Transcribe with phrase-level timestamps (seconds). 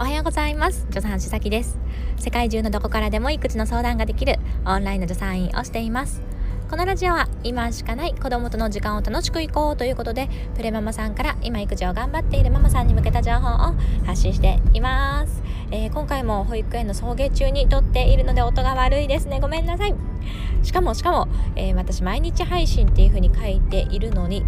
[0.00, 0.86] おはようございます。
[0.90, 1.76] 助産師崎です。
[2.18, 6.22] 世界中のどこからでも育児の相談ができるオンラインの助産院をしています。
[6.70, 13.74] このラジオは今しかない子供との時間を楽しくいこうということでプレママさんから今育児を頑張っているママさんに向けた情報を
[14.06, 15.42] 発信しています、
[15.72, 19.40] えー、今回も保育園の送迎中に撮っているので音が悪いですね。
[19.40, 19.94] ごめんなさい。
[20.62, 24.44] しかもしかも、えー、私毎日配信っていう風に書いているのに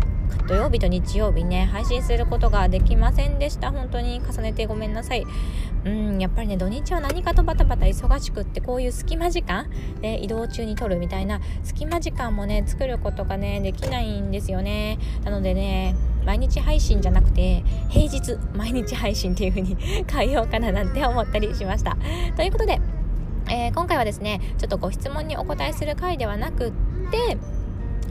[0.47, 3.71] 土曜日と日曜日ね配信することができませんでした。
[3.71, 5.27] 本当に重ねてごめんなさい。
[5.85, 9.67] うんやっぱりね土日は何かとバタバタ忙しくってこういう隙間時間
[10.03, 14.99] で移動中に撮るみたいな隙間時間もね作ることがねできないんですよね。
[15.25, 19.77] なのでね毎日配信じゃなくて平日毎日配信っていう風に
[20.11, 21.97] 変えようかななんて思ったりしました。
[22.37, 22.81] ということで、
[23.49, 26.73] えー、今回はですねちょっとご質問にお答えする回ではなくっ
[27.11, 27.39] て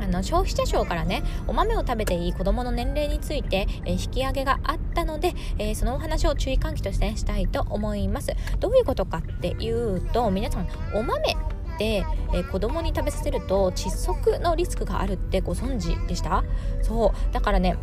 [0.01, 8.31] あの消費者庁からねお豆を食べていい子どもの年齢について、え、引き上げがあったので、えー、そのお話を注意喚起として、ね、したいと思います。
[8.59, 11.35] どういうことかっていうと皆さんお豆
[11.77, 16.43] で、えー、子供に食べさせると窒息のリスクがあるってご存知でした？
[16.81, 17.33] そう。
[17.33, 17.77] だからね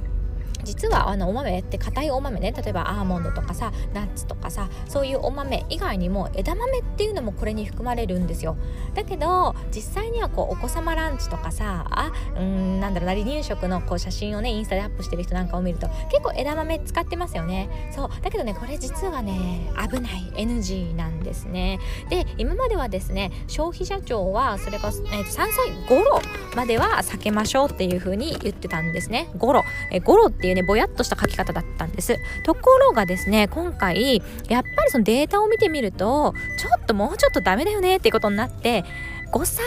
[0.66, 2.52] 実はあのお豆って硬いお豆ね。
[2.52, 8.56] 例えばアーモンドとかさナッツとかさそういうお豆以外にも枝豆っていうのもこれに含まれるんですよ。
[8.94, 17.90] だけど実際にはこうお子様ランチとかさあうんなんだろうな離乳食のこう写真をねインスタでアップしてる人なんかを見ると結構枝豆使ってますよね。
[17.94, 18.08] そう。
[18.22, 20.26] だけどねこれ実はね危ない。
[20.36, 21.78] NG なんですね。
[22.08, 25.48] で今まではですね消費者庁はそれが、えー、3歳
[25.88, 26.20] 頃
[26.54, 29.28] までは避けましょうっていう風に言ってたんですね。
[29.38, 32.18] 頃え頃っていうねぼやっとした書き方だったんです。
[32.44, 38.84] ところがですね今回やっぱりそのデータを見てみるとちょっともうちょっとダメだよねっていうことになって
[39.32, 39.64] 5歳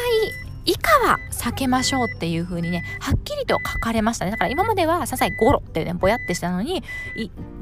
[0.66, 4.32] 以下は避けましょうっていう風にねはっきりと書かれましたね。
[4.32, 6.84] だから今までは3歳頃っていうねぼやってしたのに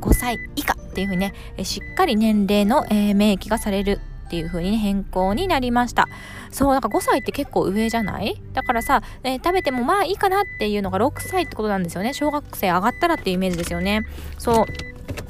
[0.01, 1.33] 5歳以下っていう風にね
[1.63, 6.07] しっかり年齢の、えー、免疫がされるっていう風にね変更になりました。
[6.51, 8.41] そうなんか5歳って結構上じゃない？
[8.53, 12.13] だからさ、えー、食べてもまあいいかなっていうのが6歳ってことなんですよね。
[12.13, 14.03] 小学生上がったらっていうイメージですよね。
[14.37, 14.65] そう。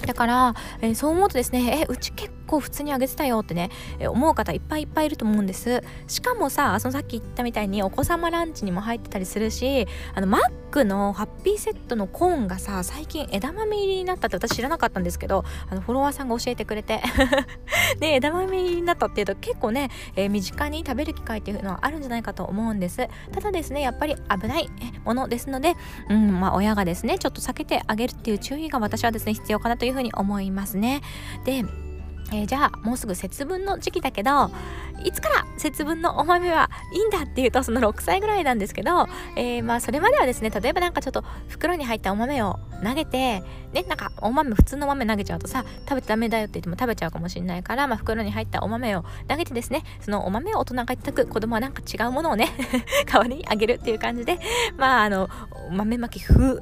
[0.07, 3.69] だから、えー、そう思うとですねえうち結構普通にあげてたよってね、
[4.09, 5.84] 思う方いっぱいいっぱいいると思うんです。
[6.08, 10.41] しかもさそのさっき言ったみたいにお子様ランチにも入ってたりするしあのマッ
[10.72, 17.02] クのハッピーセットのコーンがさ最近枝豆入りになったって私知らなかったんですけどあのフォロワーさんが教えてくれて。
[18.00, 23.07] で 枝豆入りになったっていうと結構ね、えー、身近に食べる機会っていうのはあるんじゃないかと思うんです。
[23.31, 24.69] ただですねやっぱり危ない
[25.06, 25.75] ものですので、
[26.09, 31.02] うんまあ、親がですねちょっと避けてあげるっていう注意が私はですね必要かなというふうに思いますね。
[31.46, 31.63] で
[32.32, 34.52] えー、じゃあもうすぐ節分の時期だけど
[35.04, 43.44] いつから節分のお豆はいいんだっていうとその6歳ぐらいなんですけど、えー、まあそれまではですね例えばなんかちょっと袋に入ったお豆を投げて
[43.74, 52.50] ねなんかお豆普通の豆投げちゃうとさ食べてダメだよって言っても食べちゃうかもしれないから、まあ、袋に入ったお豆を投げてですねそのお豆を大人がいただく子供はなんか違うものをね
[53.06, 54.40] 代わりにあげるっていう感じで
[54.78, 55.30] まああの
[55.72, 56.60] 豆まき風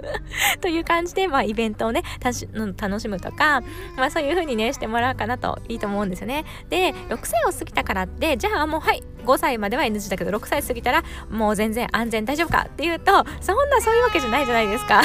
[0.60, 3.62] という感じで、まあ、イベントをね楽しむとか、
[3.96, 6.44] まあ、そういう風にねしてもらうかなといいと思うんですよね。
[6.68, 15.02] で6歳を過ぎたからってじゃあもうはい5歳までは NG だけど6歳過ぎたらもう全然安全大丈夫かっていうとそんなそういうわけじゃないじゃないですか。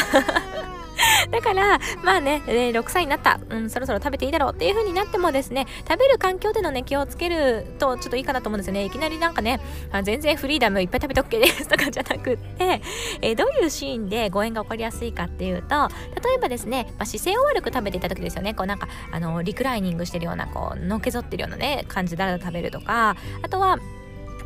[1.32, 8.86] だから、まあね、え6歳になった、うん、そろそろ食べていいだろうっていう風になってもですね、食べる環境でのね、気をつけるとちょっといいかなと思うんですよね。
[8.86, 9.60] いきなりなんかね、
[9.92, 12.82] あ全然フリーダムいっぱい食べて OK ですとかじゃなくって、
[13.22, 15.90] えー、どういうシーンで誤嚥が起こりやすいかっていうと、
[16.28, 23.78] 例えばですね、まあ、姿勢を悪く食べていた時ですよね、こうなんか、あの、リクライニングしてるような、こう、のけぞってるようなね、感じで食べるとか、あとは、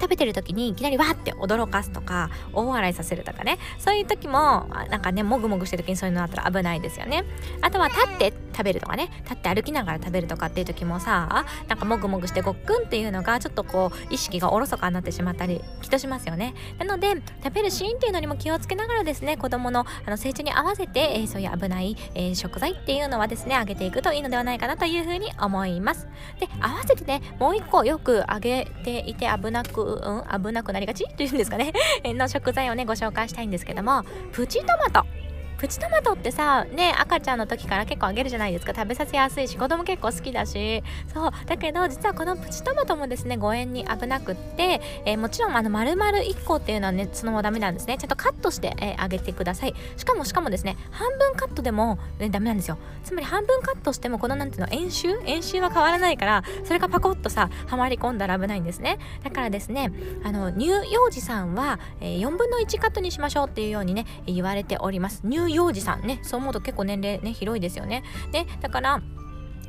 [0.01, 3.59] 食べてる時にいきなりわーって驚かすとか大笑いさせるとかね。
[3.77, 7.23] そういう時もなんかねもぐもぐしてる時にそういうのあったら危ないですよね。
[7.61, 16.53] あとは立って食べるとかね立って歩きながら食べるとかっていう時もさなんかもぐもぐしてごっくんっていうのがちょっとこう意識がおろそかになってしまったりきっとしますよね。
[16.77, 26.07] なので食べるシーンっていうのにも気をつけながらですね子供のあの成長に合わせて、えー、そういう危ない、えー、食材っていうのはですねあげていくといいのではないかなというふうに思います。
[26.39, 31.73] で合わせてねもう一個よくあげていて危なくうん、危なくなりがちっていうんですかね。
[32.05, 35.20] の食材をねご紹介したいんですけどもプチトマト。
[35.61, 38.73] プチトマトってさね赤ちゃんの時から結構あげるじゃないですか。
[38.75, 40.81] 食べさせやすいし子供結構好きだし。
[41.13, 41.31] そう。
[41.45, 47.99] だけど実はこのプチトマトもですね誤嚥に危なくって、えー、もちろんあの丸々1個っていうのはねそのままダメなんですね。
[47.99, 49.75] ちゃんとカットして、えー、あげてください。
[49.97, 52.79] しかもしかもですね半分カットでも、ね、ダメなんですよ。
[53.03, 55.09] つまり半分カットしてもこのなんていうの円周？
[55.27, 58.97] 円周は変わらないからそれがパコッとさはまり込んだら危ないんですね。
[59.23, 59.91] だからですね
[60.23, 65.21] あの乳幼児さんは、えー、4分の1カットにしましょうっていうようにね言われております。
[65.21, 68.03] 乳幼児さんねそう思うと結構年齢ね広いですよね。
[68.31, 69.01] でだから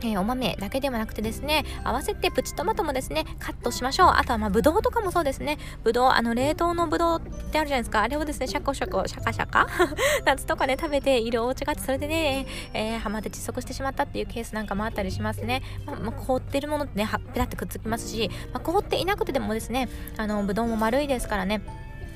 [0.04, 4.12] えー、お豆だけではなくてですね合わせてプチトマトもですねカットしましょう。
[4.14, 5.58] あとはまあぶどうとかもそうですね。
[5.84, 8.02] ぶどうあの冷凍のぶどうってあるじゃないですか。
[8.02, 9.66] あれをですねシャコシャコシャカシャカ？
[10.26, 21.62] 夏とかね食べているお家があってそれでね、えー、ハマって窒息してしまったっていうケースなんかもあったりしますね、まあ、まあ、凍ってるものってねペタってくっつきますし、まあ、凍っていなくてでもですねあのぶどうも丸いですからね。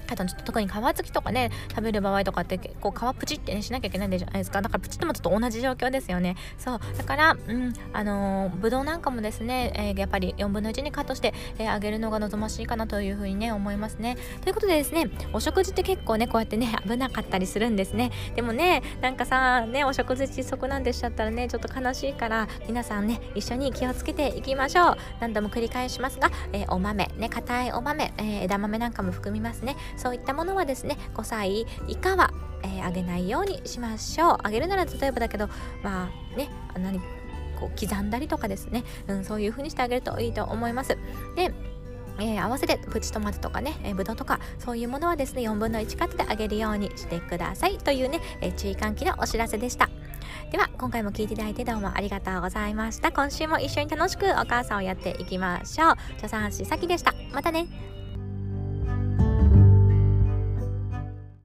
[0.08, 4.62] あとちょっと特に皮付きとかね食べる場合とかって結構皮プチってねしなきゃいけないんじゃないですか？
[4.62, 6.36] だからプチトマトと同じ状況ですよね。
[6.58, 6.80] そう。
[6.96, 14.16] だからうんあのー、ぶどうなんかもですね、えー、やっぱり4分の1にカットして、えー、あげるのが望ましいかなというふうにね思いますね。
[14.42, 18.10] ということでですねお食事って結構ねこうやってね危なかったりするんですね。
[18.34, 24.96] でもねなんかさねお食事窒息なんでしちゃったらねちょっと悲しいから皆さんね一緒に気をつけていきましょう。
[25.20, 29.76] 何度も繰り返しますが、えお豆ね硬いお豆、え枝豆なんかも含みますね。
[29.96, 32.32] そういったものはですね5歳以下は、
[32.62, 34.38] えー、あげないようにしましょう。
[34.42, 35.48] あげるなら例えばだけど
[35.82, 36.48] まあね
[36.78, 37.00] 何
[37.58, 40.96] こう刻んだりとかですね、うん、そういう風にしてあげるといいと思います。
[41.34, 41.52] で
[42.18, 47.78] えー、合わせてプチトマトとかね、えー、ぶどうとかそういうものはですね4分の1カットであげるようにしてください。
[47.78, 49.90] というね、えー、注意喚起のお知らせでした。
[50.50, 53.12] では今回も聞いていただいてどうもありがとうございました。
[53.12, 55.96] 今週も一緒に楽しくお母さんをやっていきましょう。
[56.16, 57.14] 助産師さきでした。
[57.32, 57.95] またね。